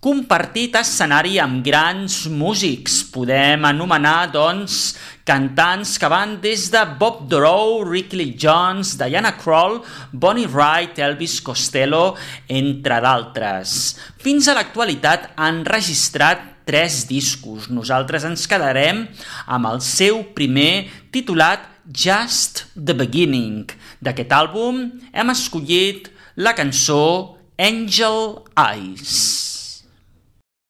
compartit 0.06 0.76
escenari 0.78 1.40
amb 1.42 1.64
grans 1.66 2.28
músics. 2.30 3.00
Podem 3.10 3.64
anomenar, 3.66 4.28
doncs, 4.30 4.94
cantants 5.26 5.96
que 5.98 6.10
van 6.12 6.36
des 6.44 6.68
de 6.70 6.84
Bob 7.00 7.24
Dorough, 7.32 7.82
Ricky 7.90 8.20
Lee 8.20 8.36
Jones, 8.38 8.92
Diana 9.00 9.32
Krall, 9.40 9.80
Bonnie 10.14 10.46
Wright, 10.46 11.00
Elvis 11.02 11.40
Costello, 11.42 12.14
entre 12.46 13.00
d'altres. 13.02 13.96
Fins 14.22 14.46
a 14.46 14.54
l'actualitat 14.54 15.32
han 15.42 15.64
registrat 15.66 16.44
tres 16.70 17.08
discos. 17.10 17.72
Nosaltres 17.74 18.28
ens 18.30 18.46
quedarem 18.46 19.08
amb 19.50 19.72
el 19.72 19.82
seu 19.82 20.22
primer 20.38 20.86
titulat 21.10 21.66
Just 21.90 22.68
the 22.78 22.94
Beginning. 22.94 23.66
D'aquest 24.06 24.38
àlbum 24.38 24.86
hem 25.10 25.34
escollit 25.34 26.12
la 26.38 26.54
cançó 26.54 27.40
Angel 27.58 28.46
Eyes. 28.54 29.45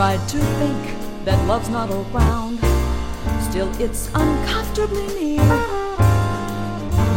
Tried 0.00 0.26
to 0.30 0.38
think 0.38 1.24
that 1.26 1.46
love's 1.46 1.68
not 1.68 1.90
around, 1.90 2.58
still 3.50 3.70
it's 3.78 4.08
uncomfortably 4.14 5.06
near. 5.08 5.44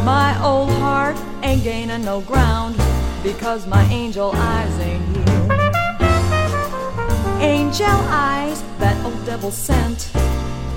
My 0.03 0.37
old 0.43 0.69
heart 0.69 1.15
ain't 1.43 1.63
gaining 1.63 2.03
no 2.03 2.19
ground 2.19 2.75
because 3.23 3.65
my 3.67 3.85
angel 3.85 4.33
eyes 4.35 4.79
ain't 4.79 5.01
here. 5.15 5.47
Angel 7.39 7.99
eyes, 8.11 8.61
that 8.79 9.01
old 9.05 9.25
devil 9.25 9.49
sent, 9.49 10.11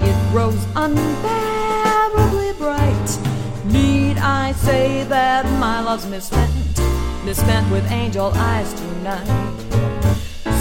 it 0.03 0.31
grows 0.31 0.65
unbearably 0.77 2.53
bright. 2.53 3.19
Need 3.65 4.19
I 4.19 4.53
say 4.53 5.03
that 5.09 5.45
my 5.59 5.81
love's 5.81 6.07
misspent, 6.07 6.53
misspent 7.25 7.69
with 7.73 7.85
angel 7.91 8.31
eyes 8.37 8.73
tonight? 8.75 9.27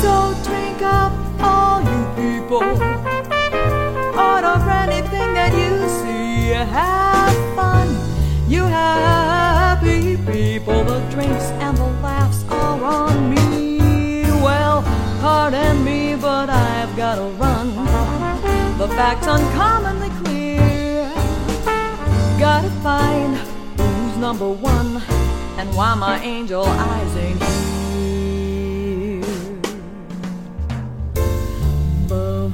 So 0.02 0.34
drink 0.43 0.82
up, 0.82 1.14
all 1.41 1.81
you 1.81 2.01
people. 2.15 2.63
out 4.17 4.43
of 4.43 4.67
anything 4.67 5.33
that 5.33 5.53
you 5.53 5.88
see. 5.99 6.49
Have 6.49 7.55
fun, 7.55 7.88
you 8.47 8.63
happy 8.63 10.17
people. 10.17 10.83
The 10.83 10.99
drinks 11.11 11.45
and 11.63 11.77
the 11.77 11.89
laughs 12.01 12.43
are 12.49 12.83
on 12.83 13.29
me. 13.29 14.23
Well, 14.41 14.83
pardon 15.21 15.83
me, 15.83 16.15
but 16.15 16.49
I've 16.49 16.95
gotta 16.95 17.27
run. 17.43 17.67
The 18.77 18.88
fact's 18.89 19.27
uncommonly 19.27 20.09
clear. 20.23 21.09
Gotta 22.39 22.69
find 22.83 23.36
who's 23.77 24.17
number 24.17 24.49
one 24.49 25.01
and 25.57 25.73
why 25.75 25.95
my 25.95 26.19
angel 26.23 26.63
eyes 26.65 27.15
ain't 27.17 27.41
here. 27.43 27.74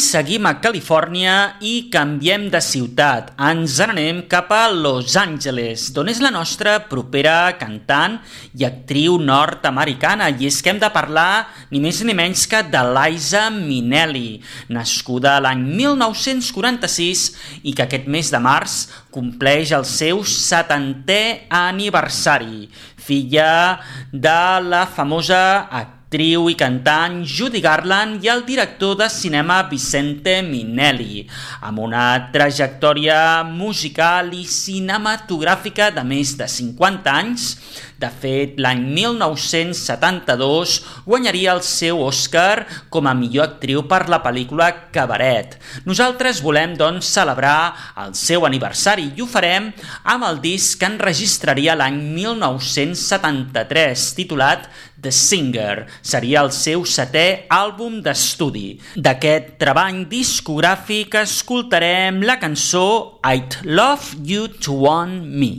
seguim 0.00 0.46
a 0.48 0.54
Califòrnia 0.58 1.34
i 1.60 1.90
canviem 1.92 2.46
de 2.50 2.58
ciutat. 2.64 3.28
Ens 3.50 3.76
n'anem 3.78 4.22
cap 4.30 4.48
a 4.56 4.64
Los 4.72 5.14
Angeles, 5.20 5.90
d'on 5.94 6.08
és 6.08 6.22
la 6.24 6.32
nostra 6.34 6.78
propera 6.88 7.52
cantant 7.60 8.16
i 8.56 8.64
actriu 8.64 9.18
nord-americana. 9.20 10.30
I 10.32 10.48
és 10.48 10.58
que 10.64 10.72
hem 10.72 10.80
de 10.82 10.90
parlar 10.94 11.50
ni 11.70 11.82
més 11.84 12.00
ni 12.06 12.16
menys 12.16 12.46
que 12.50 12.64
de 12.72 12.82
Liza 12.96 13.44
Minnelli, 13.54 14.40
nascuda 14.72 15.36
l'any 15.44 15.62
1946 15.84 17.28
i 17.62 17.76
que 17.76 17.84
aquest 17.84 18.08
mes 18.10 18.32
de 18.32 18.40
març 18.42 18.80
compleix 19.14 19.76
el 19.76 19.84
seu 19.84 20.24
70è 20.24 21.50
aniversari. 21.60 22.66
Filla 23.00 23.80
de 24.12 24.42
la 24.66 24.86
famosa 24.88 25.40
actriu 25.68 25.99
actriu 26.10 26.48
i 26.50 26.56
cantant 26.58 27.20
Judy 27.22 27.60
Garland 27.62 28.24
i 28.24 28.28
el 28.32 28.40
director 28.42 28.96
de 28.98 29.06
cinema 29.06 29.60
Vicente 29.70 30.40
Minnelli, 30.42 31.22
amb 31.62 31.78
una 31.78 32.32
trajectòria 32.34 33.44
musical 33.46 34.34
i 34.34 34.42
cinematogràfica 34.42 35.94
de 35.94 36.02
més 36.02 36.34
de 36.34 36.50
50 36.50 37.14
anys. 37.14 37.54
De 38.00 38.08
fet, 38.08 38.56
l'any 38.58 38.80
1972 38.96 40.80
guanyaria 41.06 41.52
el 41.52 41.60
seu 41.62 42.00
Oscar 42.02 42.66
com 42.90 43.06
a 43.06 43.14
millor 43.14 43.44
actriu 43.44 43.84
per 43.86 44.08
la 44.08 44.18
pel·lícula 44.24 44.90
Cabaret. 44.90 45.58
Nosaltres 45.86 46.40
volem, 46.42 46.74
doncs, 46.80 47.06
celebrar 47.12 47.76
el 48.02 48.16
seu 48.18 48.48
aniversari 48.48 49.12
i 49.14 49.22
ho 49.22 49.28
farem 49.30 49.70
amb 50.02 50.26
el 50.26 50.40
disc 50.42 50.80
que 50.80 50.88
enregistraria 50.90 51.76
l'any 51.78 52.00
1973, 52.18 54.16
titulat 54.16 54.66
The 55.02 55.12
Singer. 55.12 55.86
Seria 56.02 56.44
el 56.44 56.52
seu 56.54 56.84
setè 56.84 57.46
àlbum 57.52 58.00
d'estudi. 58.04 58.78
D'aquest 58.96 59.56
treball 59.62 60.04
discogràfic 60.10 61.18
escoltarem 61.24 62.22
la 62.26 62.38
cançó 62.42 62.86
I'd 63.24 63.60
Love 63.64 64.20
You 64.24 64.48
To 64.60 64.80
Want 64.84 65.26
Me. 65.26 65.52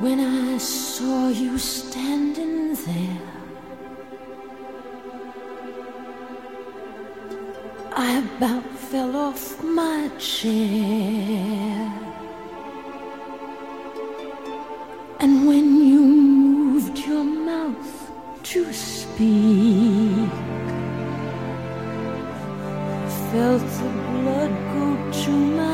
When 0.00 0.20
I 0.20 0.58
saw 0.58 1.28
you 1.28 1.58
standing 2.08 2.74
there. 2.86 3.20
I 7.92 8.10
about 8.24 8.64
fell 8.90 9.14
off 9.14 9.62
my 9.62 10.08
chair. 10.18 11.92
And 15.20 15.46
when 15.48 15.66
you 15.90 16.00
moved 16.00 16.98
your 16.98 17.24
mouth 17.24 17.94
to 18.50 18.72
speak, 18.72 20.32
felt 23.30 23.64
the 23.80 23.90
blood 24.12 24.52
go 24.74 24.86
to 25.22 25.30
my 25.58 25.67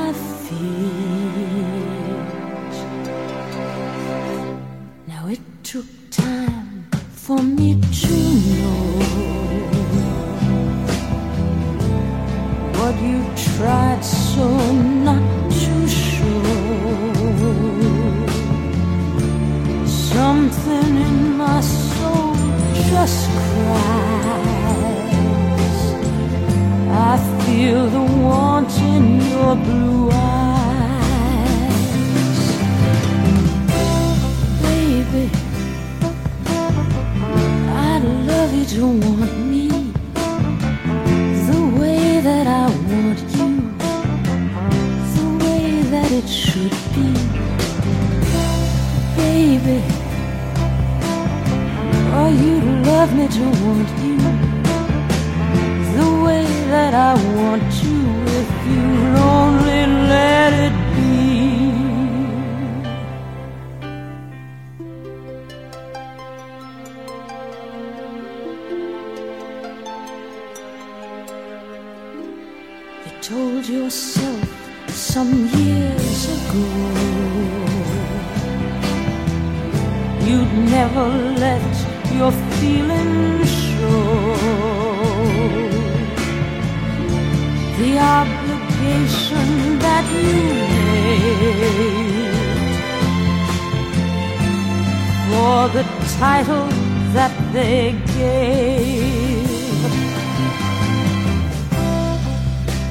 tried 13.57 14.05
so 14.05 14.47
not 15.07 15.23
to 15.51 15.89
show. 15.89 16.43
Something 19.87 20.97
in 21.09 21.37
my 21.37 21.61
soul 21.61 22.35
just 22.91 23.21
cries. 23.45 24.75
I 27.11 27.15
feel 27.45 27.83
the 27.97 28.05
want 28.27 28.73
in 28.95 29.05
your 29.33 29.55
blue 29.67 30.11
eyes, 30.11 30.73
baby. 34.63 35.25
I'd 37.87 38.05
love 38.31 38.51
you 38.53 38.65
to 38.77 38.87
want 38.87 39.35
me 39.51 39.54
it 46.17 46.29
should 46.29 46.77
be, 46.95 47.11
baby. 49.17 49.81
Or 52.19 52.29
you'd 52.41 52.67
love 52.87 53.11
me 53.19 53.27
to 53.37 53.45
want 53.65 53.91
you 54.05 54.19
the 55.97 56.09
way 56.25 56.45
that 56.75 56.95
I 56.95 57.15
want 57.39 57.71
you 57.83 58.01
if 58.41 58.49
you'd 58.69 59.17
only 59.39 59.83
let 60.13 60.53
it 60.67 60.77
be. 60.95 61.15
You 73.05 73.13
told 73.21 73.65
yourself 73.69 74.65
some 74.89 75.47
years 75.59 75.94
ago 76.29 77.05
you'd 80.27 80.53
never 80.71 81.07
let 81.45 81.71
your 82.15 82.33
feelings 82.59 83.51
show. 83.51 84.35
The 87.79 87.99
obligation 87.99 89.79
that 89.85 90.05
you 90.15 90.37
made 90.71 91.45
for 95.29 95.61
the 95.77 95.85
title 96.19 96.69
that 97.17 97.35
they 97.53 97.93
gave. 98.17 99.45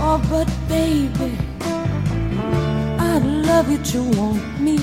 Oh, 0.05 0.19
but 0.29 0.49
baby, 0.67 1.31
love 3.57 3.69
you 3.69 3.77
to 3.83 4.01
want 4.19 4.59
me 4.59 4.77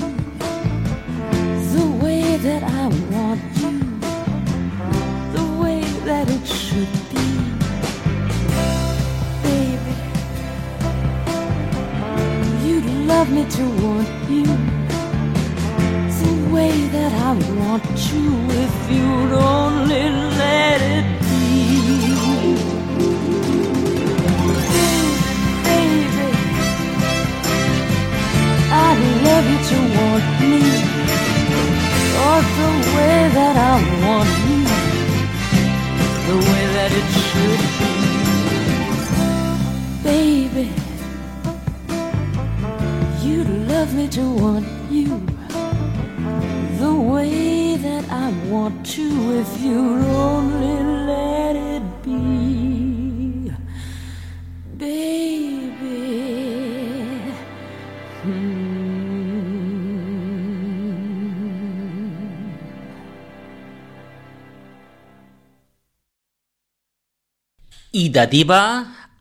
the 1.75 1.87
way 2.01 2.37
that 2.37 2.63
I 2.63 2.87
want 3.13 3.41
you, 3.61 3.73
the 5.35 5.45
way 5.61 5.81
that 6.07 6.25
it 6.29 6.45
should 6.47 6.93
be, 7.11 7.27
baby. 9.43 9.95
You'd 12.65 12.89
love 13.11 13.29
me 13.37 13.43
to 13.57 13.63
want 13.83 14.09
you 14.35 14.45
the 16.21 16.33
way 16.55 16.71
that 16.95 17.11
I 17.29 17.31
want 17.59 17.83
you 18.13 18.27
if 18.65 18.75
you'd 18.89 19.33
only 19.33 20.03
let 20.39 20.81
it 20.81 21.20
love 29.23 29.45
you 29.51 29.59
to 29.71 29.77
want 29.97 30.25
me. 30.51 30.63
Or 32.25 32.39
the 32.59 32.71
way 32.95 33.17
that 33.37 33.55
I 33.71 33.75
want 34.03 34.31
you, 34.47 34.61
the 36.29 36.37
way 36.47 36.63
that 36.77 36.91
it 36.99 37.07
should 37.27 37.61
be. 37.79 37.93
Baby, 40.03 40.67
you'd 43.23 43.51
love 43.71 43.89
me 43.93 44.05
to 44.17 44.23
want 44.43 44.67
you. 44.89 45.09
The 46.79 46.93
way 47.13 47.75
that 47.77 48.05
I 48.09 48.27
want 48.49 48.85
to 48.95 49.07
if 49.41 49.61
you'd 49.61 50.05
only 50.05 50.90
de 68.11 68.27
diva 68.29 68.63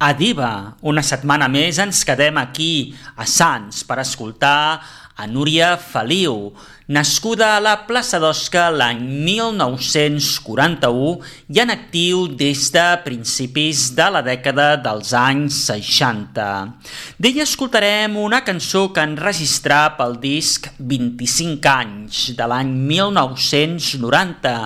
a 0.01 0.15
diva. 0.17 0.77
Una 0.81 1.03
setmana 1.05 1.45
més 1.53 1.79
ens 1.83 2.01
quedem 2.09 2.41
aquí, 2.41 2.97
a 3.21 3.29
Sants, 3.29 3.85
per 3.85 4.01
escoltar 4.01 4.81
a 5.21 5.27
Núria 5.29 5.77
Feliu, 5.77 6.55
nascuda 6.89 7.59
a 7.59 7.61
la 7.61 7.75
plaça 7.85 8.17
d'Osca 8.23 8.71
l'any 8.73 9.03
1941 9.27 11.21
i 11.53 11.61
en 11.61 11.71
actiu 11.75 12.25
des 12.41 12.73
de 12.73 12.87
principis 13.05 13.93
de 13.99 14.09
la 14.17 14.25
dècada 14.25 14.81
dels 14.81 15.13
anys 15.13 15.61
60. 15.69 16.73
D'ella 17.21 17.45
escoltarem 17.45 18.17
una 18.17 18.41
cançó 18.49 18.89
que 18.97 19.05
enregistrà 19.05 19.93
pel 20.01 20.17
disc 20.25 20.73
25 20.81 21.69
anys 21.77 22.33
de 22.41 22.49
l'any 22.49 22.73
1990 22.89 24.57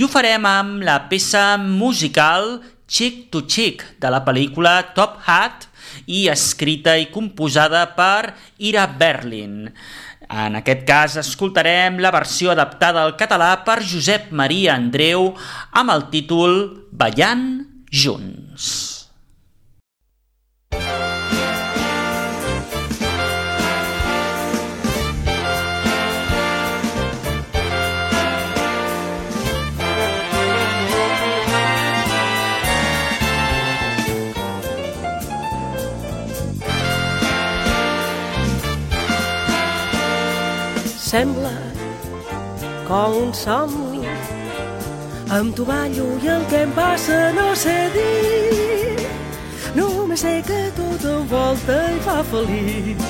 i 0.00 0.02
ho 0.02 0.08
farem 0.08 0.48
amb 0.48 0.80
la 0.88 1.04
peça 1.12 1.60
musical 1.60 2.62
Chick 2.90 3.30
to 3.30 3.44
Chick 3.46 3.84
de 4.02 4.10
la 4.10 4.24
pel·lícula 4.26 4.80
Top 4.96 5.20
Hat 5.30 5.68
i 6.10 6.24
escrita 6.32 6.96
i 6.98 7.06
composada 7.14 7.84
per 7.94 8.34
Ira 8.58 8.88
Berlin. 8.90 9.70
En 10.30 10.58
aquest 10.58 10.82
cas 10.86 11.16
escoltarem 11.22 12.02
la 12.02 12.12
versió 12.14 12.50
adaptada 12.52 13.06
al 13.06 13.16
català 13.18 13.52
per 13.66 13.80
Josep 13.86 14.30
Maria 14.34 14.74
Andreu 14.74 15.30
amb 15.70 15.94
el 15.94 16.08
títol 16.10 16.62
Ballant 16.90 17.50
Junts. 17.90 18.89
Sembla 41.10 41.50
com 42.86 43.14
un 43.20 43.30
somni. 43.34 44.06
Tu 45.56 45.64
ballo 45.66 46.04
i 46.22 46.28
el 46.30 46.44
que 46.50 46.60
em 46.62 46.70
passa 46.76 47.16
no 47.34 47.48
sé 47.58 47.74
dir. 47.96 49.08
Només 49.74 50.22
sé 50.22 50.36
que 50.46 50.60
tot 50.76 51.06
envolta 51.12 51.80
i 51.96 51.98
fa 52.04 52.20
feliç. 52.30 53.02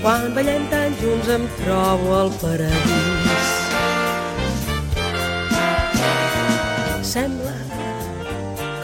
Quan 0.00 0.32
ballem 0.38 0.64
tan 0.72 0.96
junts 1.02 1.28
em 1.36 1.44
trobo 1.58 2.14
al 2.22 2.32
paradís. 2.40 3.52
Sembla 7.12 7.58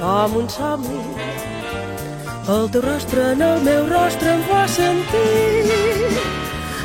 com 0.03 0.37
un 0.43 0.53
somni. 0.59 1.07
El 2.53 2.69
teu 2.69 2.85
rostre 2.85 3.31
en 3.33 3.49
el 3.49 3.65
meu 3.71 3.89
rostre 3.97 4.37
em 4.37 4.45
fa 4.53 4.67
sentir 4.77 6.14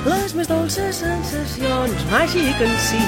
les 0.05 0.33
més 0.35 0.47
dolces 0.47 1.01
sensacions 1.01 2.05
màgic 2.11 2.61
si 2.85 3.01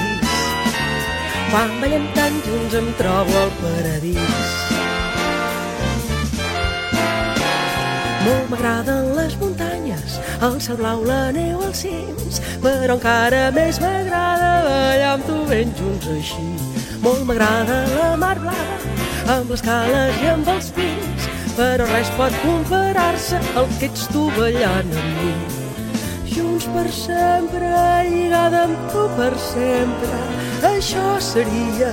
Quan 1.52 1.72
ballem 1.80 2.04
tan 2.16 2.36
junts 2.46 2.74
em 2.78 2.86
trobo 2.96 3.34
al 3.36 3.50
paradís. 3.58 4.52
Molt 8.24 8.48
m'agraden 8.48 9.10
les 9.18 9.36
muntanyes, 9.36 10.16
el 10.48 10.56
cel 10.64 10.78
blau, 10.80 11.04
la 11.04 11.28
neu 11.36 11.60
als 11.60 11.84
cims, 11.84 12.40
però 12.64 12.96
encara 12.96 13.50
més 13.52 13.80
m'agrada 13.84 14.52
ballar 14.64 15.14
amb 15.18 15.28
tu 15.28 15.40
ben 15.50 15.76
junts 15.76 16.08
així. 16.16 16.50
Molt 17.04 17.26
m'agrada 17.28 17.82
la 17.98 18.12
mar 18.16 18.36
blava, 18.40 19.00
amb 19.36 19.52
les 19.52 19.64
cales 19.68 20.22
i 20.24 20.30
amb 20.32 20.48
els 20.56 20.72
pins, 20.76 21.32
però 21.58 21.88
res 21.92 22.16
pot 22.16 22.38
comparar-se 22.46 23.42
al 23.52 23.68
que 23.76 23.92
ets 23.92 24.08
tu 24.14 24.30
ballant 24.38 24.96
amb 25.02 25.20
mi. 25.20 25.61
Junts 26.62 26.74
per 26.76 26.90
sempre, 26.94 27.68
lligada 28.06 28.60
amb 28.68 28.82
tu 28.92 29.02
per 29.16 29.32
sempre, 29.34 30.18
això 30.68 31.18
seria 31.18 31.88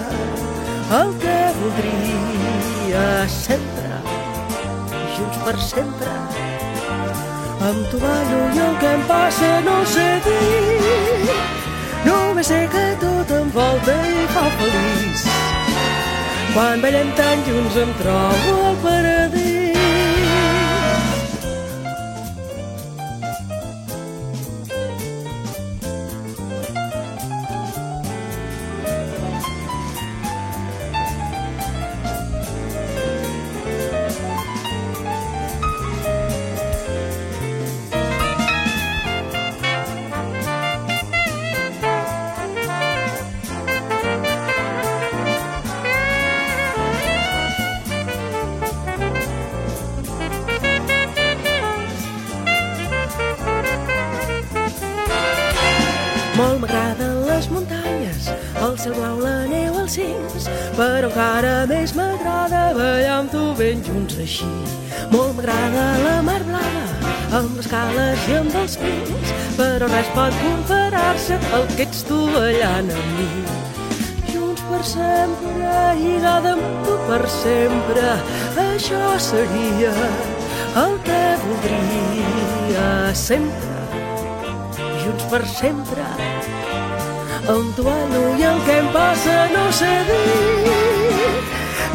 el 0.93 1.13
que 1.23 1.37
voldria 1.57 3.07
sempre. 3.33 3.97
Junts 5.15 5.41
per 5.41 5.55
sempre, 5.57 6.13
amb 7.65 7.81
tu 7.89 8.03
ballo 8.03 8.45
i 8.53 8.63
el 8.67 8.79
que 8.83 8.93
em 8.93 9.05
passa 9.09 9.51
no 9.65 9.81
sé 9.89 10.07
dir. 10.29 11.33
Només 12.05 12.53
sé 12.53 12.67
que 12.69 12.87
tot 13.01 13.37
em 13.41 13.49
volta 13.57 13.99
i 14.05 14.25
fa 14.37 14.49
feliç. 14.61 15.29
Quan 16.53 16.85
ballem 16.85 17.15
tan 17.17 17.47
junts 17.49 17.85
em 17.87 18.01
trobo 18.03 18.59
al 18.69 18.83
paradís. 18.85 19.48
Cims, 59.89 60.47
però 60.77 61.09
encara 61.09 61.53
més 61.69 61.93
m'agrada 61.97 62.61
ballar 62.77 63.15
amb 63.19 63.31
tu 63.33 63.41
ben 63.57 63.81
junts 63.85 64.19
així. 64.21 64.49
Molt 65.13 65.37
m'agrada 65.37 65.85
la 66.03 66.15
mar 66.25 66.39
blava, 66.47 67.13
amb 67.39 67.57
les 67.57 67.69
cales 67.71 68.27
i 68.29 68.37
amb 68.39 68.57
els 68.61 68.77
pins, 68.81 69.33
però 69.57 69.89
res 69.89 70.11
pot 70.17 70.37
comparar-se 70.43 71.39
al 71.57 71.65
que 71.75 71.87
ets 71.87 72.03
tu 72.09 72.19
ballant 72.35 72.91
amb 72.97 73.15
mi. 73.17 73.29
Junts 74.29 74.61
per 74.69 74.83
sempre, 74.93 75.73
lligada 76.03 76.53
amb 76.57 76.85
tu 76.85 76.99
per 77.09 77.23
sempre, 77.39 78.13
això 78.69 79.03
seria 79.31 79.95
el 80.85 80.99
que 81.07 81.23
voldria 81.47 82.87
sempre 83.17 83.69
junts 85.09 85.25
per 85.31 85.45
sempre. 85.47 86.38
Amb 87.49 87.75
tu 87.75 87.81
ballo 87.81 88.19
i 88.37 88.43
el 88.45 88.59
que 88.65 88.73
em 88.77 88.87
passa 88.93 89.35
no 89.49 89.61
sé 89.73 89.89
dir. 90.09 91.39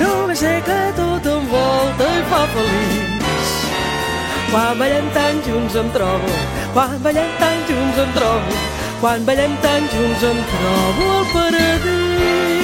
Només 0.01 0.41
sé 0.43 0.55
que 0.67 0.79
tot 0.97 1.29
em 1.31 1.47
volta 1.53 2.09
i 2.11 2.25
fa 2.33 2.41
feliç. 2.55 3.53
Quan 4.51 4.83
ballem 4.83 5.13
tan 5.15 5.39
junts 5.47 5.79
em 5.79 5.95
trobo, 5.95 6.35
quan 6.75 6.99
ballem 7.07 7.31
tan 7.45 7.63
junts 7.71 8.03
em 8.03 8.13
trobo, 8.19 8.59
quan 9.01 9.31
ballem 9.31 9.57
tan 9.63 9.89
junts 9.95 10.29
em 10.33 10.45
trobo 10.51 11.09
al 11.21 11.33
paradís. 11.37 12.64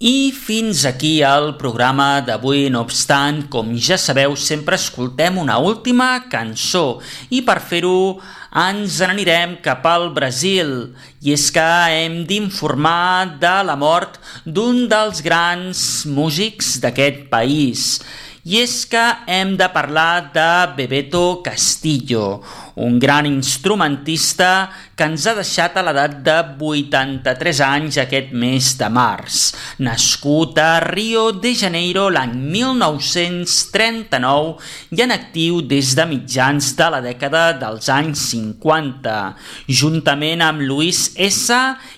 I 0.00 0.32
fins 0.32 0.86
aquí 0.88 1.18
el 1.20 1.50
programa 1.60 2.22
d'avui, 2.24 2.70
no 2.72 2.80
obstant, 2.80 3.42
com 3.52 3.74
ja 3.76 3.98
sabeu, 4.00 4.32
sempre 4.32 4.78
escoltem 4.80 5.36
una 5.36 5.58
última 5.60 6.06
cançó. 6.32 7.02
I 7.28 7.42
per 7.44 7.58
fer-ho 7.60 8.16
ens 8.62 8.96
n'anirem 9.04 9.58
cap 9.60 9.84
al 9.84 10.08
Brasil. 10.16 10.94
I 11.20 11.34
és 11.36 11.44
que 11.52 11.66
hem 11.98 12.22
d'informar 12.24 13.36
de 13.44 13.52
la 13.68 13.76
mort 13.76 14.16
d'un 14.46 14.86
dels 14.88 15.20
grans 15.20 15.84
músics 16.08 16.78
d'aquest 16.80 17.26
país 17.28 18.00
i 18.44 18.60
és 18.62 18.86
que 18.88 19.02
hem 19.28 19.56
de 19.60 19.68
parlar 19.68 20.32
de 20.32 20.72
Bebeto 20.76 21.42
Castillo, 21.44 22.40
un 22.80 22.98
gran 22.98 23.26
instrumentista 23.28 24.70
que 24.96 25.04
ens 25.04 25.26
ha 25.28 25.34
deixat 25.36 25.76
a 25.76 25.82
l'edat 25.84 26.24
de 26.24 26.56
83 26.56 27.60
anys 27.66 27.98
aquest 28.00 28.32
mes 28.32 28.78
de 28.80 28.88
març. 28.92 29.52
Nascut 29.84 30.58
a 30.60 30.80
Rio 30.86 31.32
de 31.36 31.54
Janeiro 31.56 32.10
l'any 32.12 32.34
1939 32.56 34.56
i 34.96 35.02
en 35.04 35.10
actiu 35.12 35.60
des 35.60 35.94
de 35.96 36.04
mitjans 36.08 36.76
de 36.78 36.90
la 36.96 37.00
dècada 37.04 37.52
dels 37.60 37.88
anys 37.92 38.18
50. 38.32 39.36
Juntament 39.68 40.40
amb 40.44 40.60
Luis 40.64 41.12
S. 41.16 41.52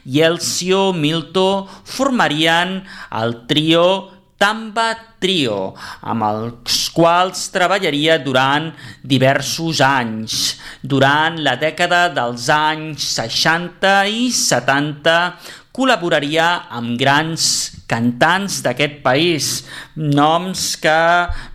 i 0.07 0.21
Elcio 0.27 0.93
Milto 0.93 1.69
formarien 1.87 2.83
el 3.23 3.47
trio 3.47 4.12
Tamba 4.43 4.89
Trio, 5.23 5.77
amb 6.03 6.27
els 6.27 6.89
quals 6.91 7.45
treballaria 7.55 8.17
durant 8.19 8.73
diversos 9.07 9.79
anys. 9.87 10.39
Durant 10.83 11.39
la 11.47 11.55
dècada 11.61 12.09
dels 12.11 12.49
anys 12.51 13.07
60 13.21 13.93
i 14.11 14.25
70 14.35 15.15
col·laboraria 15.73 16.49
amb 16.75 16.99
grans 17.01 17.45
cantants 17.89 18.59
d'aquest 18.65 18.99
país, 19.05 19.47
noms 19.97 20.75
que 20.81 20.99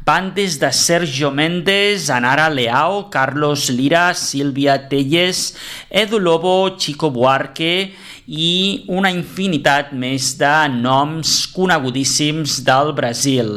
van 0.07 0.31
des 0.37 0.57
de 0.61 0.71
Sergio 0.73 1.29
Méndez, 1.29 2.07
Anara 2.13 2.47
Leao, 2.49 3.09
Carlos 3.13 3.67
Lira, 3.69 4.13
Silvia 4.17 4.77
Telles, 4.89 5.53
Edu 5.89 6.21
Lobo, 6.23 6.77
Chico 6.77 7.11
Buarque 7.11 7.91
i 8.27 8.83
una 8.91 9.09
infinitat 9.13 9.93
més 9.95 10.33
de 10.39 10.51
noms 10.73 11.31
conegudíssims 11.55 12.57
del 12.67 12.91
Brasil. 12.97 13.51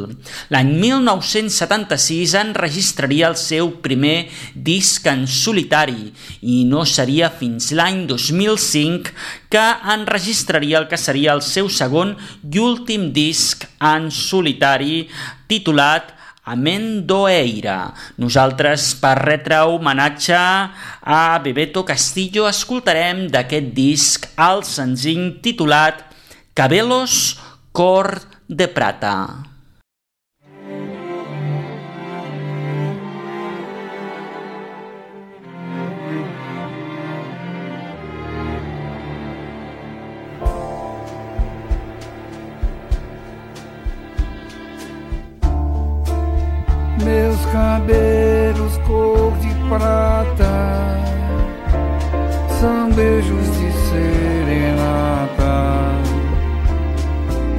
L'any 0.53 0.71
1976 0.79 2.37
enregistraria 2.39 3.27
el 3.27 3.35
seu 3.35 3.73
primer 3.83 4.29
disc 4.55 5.07
en 5.11 5.27
solitari 5.27 6.13
i 6.41 6.63
no 6.71 6.85
seria 6.87 7.29
fins 7.29 7.71
l'any 7.75 8.05
2005 8.07 9.11
que 9.51 9.67
enregistraria 9.95 10.79
el 10.79 10.87
que 10.87 10.99
seria 10.99 11.35
el 11.35 11.43
seu 11.43 11.67
segon 11.67 12.15
i 12.47 12.63
últim 12.63 13.11
disc 13.11 13.67
en 13.91 14.07
solitari 14.15 15.03
titulat 15.51 16.15
Amendoeira. 16.43 17.93
Nosaltres, 18.17 18.95
per 18.97 19.13
retre 19.21 19.61
homenatge 19.69 20.37
a 20.37 21.21
Bebeto 21.43 21.85
Castillo, 21.85 22.47
escoltarem 22.49 23.27
d'aquest 23.29 23.69
disc 23.77 24.25
el 24.41 24.65
senzill 24.65 25.37
titulat 25.45 26.01
Cabelos 26.57 27.37
Cor 27.71 28.17
de 28.49 28.67
Prata. 28.67 29.50
Meus 47.03 47.45
cabelos 47.47 48.77
cor 48.87 49.33
de 49.37 49.49
prata. 49.69 50.99
São 52.59 52.91
beijos 52.91 53.47
de 53.57 53.71
serenata. 53.89 55.51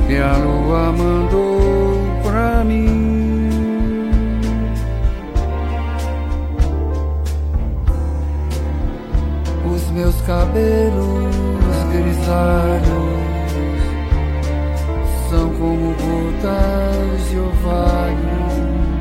Que 0.07 0.16
a 0.18 0.36
lua 0.36 0.93
mandou 0.93 1.99
pra 2.22 2.64
mim. 2.64 3.03
cabelos 10.26 11.34
grisalhos 11.93 13.12
são 15.28 15.49
como 15.51 15.95
gotas 15.95 17.30
de 17.30 17.38
orvalho 17.38 18.91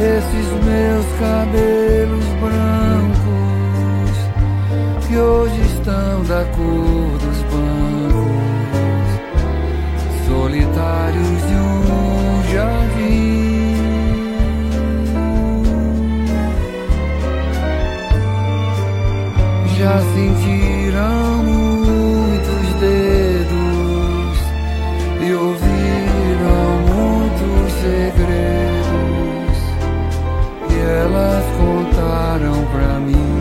Esses 0.00 0.48
meus 0.64 1.06
cabelos 1.18 2.24
brancos 2.40 4.16
que 5.06 5.14
hoje 5.18 5.60
estão 5.60 6.24
da 6.24 6.42
cor 6.56 7.18
dos 7.18 7.42
bancos. 7.52 8.40
Solitários 10.26 11.39
Sentiram 19.98 21.42
muitos 21.42 22.66
dedos 22.80 24.38
e 25.20 25.32
ouviram 25.32 26.70
muitos 26.86 27.72
segredos 27.80 29.58
que 30.68 30.78
elas 30.78 31.44
contaram 31.58 32.58
pra 32.72 33.00
mim. 33.00 33.34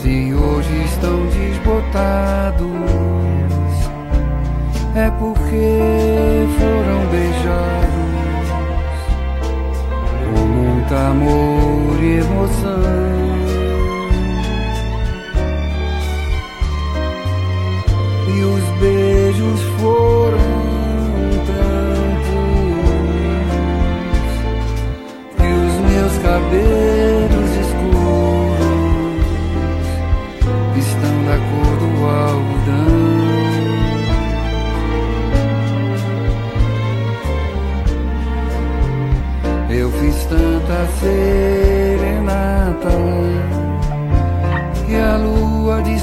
Se 0.00 0.32
hoje 0.32 0.84
estão 0.84 1.26
desbotados, 1.26 2.55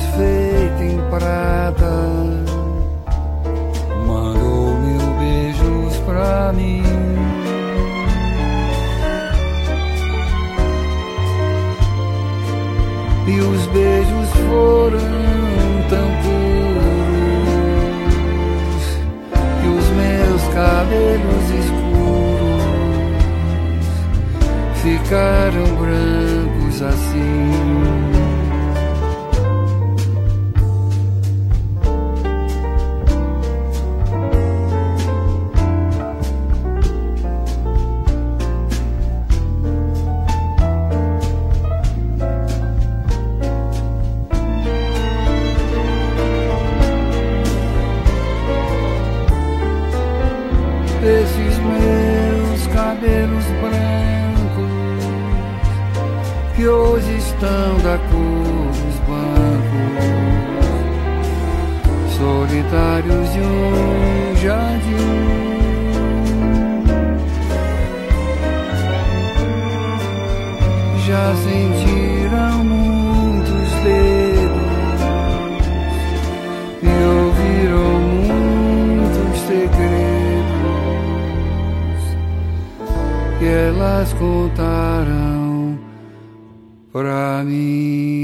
desfeita 0.03 0.83
em 0.83 0.99
prata 1.09 1.93
mandou 4.05 4.75
mil 4.75 5.13
beijos 5.19 5.97
pra 6.05 6.51
mim. 6.53 6.83
E 13.25 13.39
os 13.39 13.65
beijos 13.67 14.29
foram 14.49 14.99
tão 15.89 16.09
puros 16.23 16.83
que 19.61 19.67
os 19.67 19.87
meus 19.91 20.43
cabelos 20.53 21.45
escuros 21.61 22.67
ficaram 24.81 25.67
brancos 25.77 26.81
assim. 26.81 27.92
otários 62.74 63.32
de 63.34 63.39
um 63.39 64.36
jardim. 64.36 64.93
Já 71.05 71.36
sentiram 71.36 72.63
muitos 72.63 73.69
dedos 73.84 75.01
e 76.82 76.89
ouviram 77.05 77.99
muitos 78.26 79.39
segredos 79.41 80.43
que 83.38 83.45
elas 83.45 84.13
contaram 84.13 85.78
pra 86.91 87.43
mim. 87.43 88.22